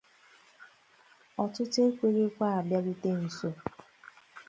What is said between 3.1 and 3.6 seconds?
nso